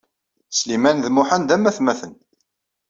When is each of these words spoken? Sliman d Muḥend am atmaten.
Sliman 0.51 0.97
d 1.05 1.07
Muḥend 1.11 1.49
am 1.55 1.65
atmaten. 1.69 2.13